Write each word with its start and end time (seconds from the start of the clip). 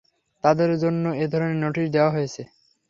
তাঁদের 0.43 0.71
জন্য 0.83 1.03
এ 1.15 1.25
ধরনের 1.31 1.57
নোটিশ 1.63 1.85
দেওয়া 1.89 2.11
হয়েছে। 2.11 2.41